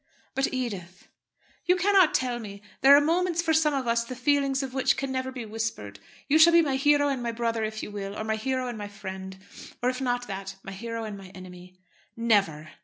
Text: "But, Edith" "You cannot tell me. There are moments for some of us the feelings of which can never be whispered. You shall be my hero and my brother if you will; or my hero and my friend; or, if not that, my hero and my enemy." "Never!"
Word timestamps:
"But, 0.33 0.51
Edith" 0.51 1.09
"You 1.67 1.75
cannot 1.75 2.15
tell 2.15 2.39
me. 2.39 2.63
There 2.81 2.97
are 2.97 3.01
moments 3.01 3.39
for 3.43 3.53
some 3.53 3.75
of 3.75 3.85
us 3.87 4.03
the 4.03 4.15
feelings 4.15 4.63
of 4.63 4.73
which 4.73 4.97
can 4.97 5.11
never 5.11 5.31
be 5.31 5.45
whispered. 5.45 5.99
You 6.27 6.39
shall 6.39 6.53
be 6.53 6.63
my 6.63 6.75
hero 6.75 7.07
and 7.07 7.21
my 7.21 7.31
brother 7.31 7.63
if 7.63 7.83
you 7.83 7.91
will; 7.91 8.17
or 8.17 8.23
my 8.23 8.35
hero 8.35 8.67
and 8.67 8.79
my 8.79 8.87
friend; 8.87 9.37
or, 9.79 9.91
if 9.91 10.01
not 10.01 10.25
that, 10.25 10.55
my 10.63 10.71
hero 10.71 11.03
and 11.03 11.19
my 11.19 11.27
enemy." 11.35 11.75
"Never!" 12.17 12.69